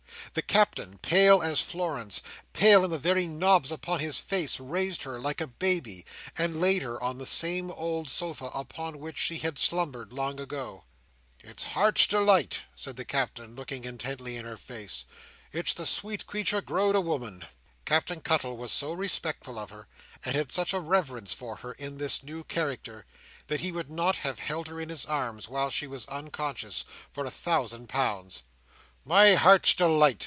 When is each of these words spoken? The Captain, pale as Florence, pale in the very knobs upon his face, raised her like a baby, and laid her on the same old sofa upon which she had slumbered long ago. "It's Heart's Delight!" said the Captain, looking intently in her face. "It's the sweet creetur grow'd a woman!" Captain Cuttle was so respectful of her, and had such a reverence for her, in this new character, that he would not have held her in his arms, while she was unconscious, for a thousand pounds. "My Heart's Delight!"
The 0.33 0.41
Captain, 0.41 0.97
pale 0.99 1.41
as 1.43 1.59
Florence, 1.59 2.21
pale 2.53 2.85
in 2.85 2.91
the 2.91 2.97
very 2.97 3.27
knobs 3.27 3.69
upon 3.69 3.99
his 3.99 4.17
face, 4.17 4.61
raised 4.61 5.03
her 5.03 5.19
like 5.19 5.41
a 5.41 5.47
baby, 5.47 6.05
and 6.37 6.61
laid 6.61 6.83
her 6.83 7.03
on 7.03 7.17
the 7.17 7.25
same 7.25 7.69
old 7.69 8.09
sofa 8.09 8.45
upon 8.53 8.99
which 8.99 9.17
she 9.17 9.39
had 9.39 9.59
slumbered 9.59 10.13
long 10.13 10.39
ago. 10.39 10.85
"It's 11.41 11.65
Heart's 11.75 12.07
Delight!" 12.07 12.61
said 12.75 12.95
the 12.95 13.03
Captain, 13.03 13.55
looking 13.55 13.83
intently 13.83 14.37
in 14.37 14.45
her 14.45 14.55
face. 14.55 15.03
"It's 15.51 15.73
the 15.73 15.85
sweet 15.85 16.25
creetur 16.25 16.61
grow'd 16.61 16.95
a 16.95 17.01
woman!" 17.01 17.43
Captain 17.83 18.21
Cuttle 18.21 18.55
was 18.55 18.71
so 18.71 18.93
respectful 18.93 19.59
of 19.59 19.69
her, 19.69 19.89
and 20.23 20.33
had 20.33 20.49
such 20.49 20.71
a 20.73 20.79
reverence 20.79 21.33
for 21.33 21.57
her, 21.57 21.73
in 21.73 21.97
this 21.97 22.23
new 22.23 22.45
character, 22.45 23.05
that 23.47 23.59
he 23.59 23.73
would 23.73 23.91
not 23.91 24.15
have 24.17 24.39
held 24.39 24.69
her 24.69 24.79
in 24.79 24.87
his 24.87 25.05
arms, 25.05 25.49
while 25.49 25.69
she 25.69 25.87
was 25.87 26.05
unconscious, 26.05 26.85
for 27.11 27.25
a 27.25 27.31
thousand 27.31 27.89
pounds. 27.89 28.43
"My 29.03 29.33
Heart's 29.35 29.73
Delight!" 29.73 30.19